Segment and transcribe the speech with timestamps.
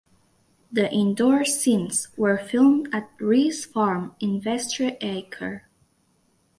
[0.71, 5.61] The indoor scenes were filmed at Riis farm in Vestre Aker.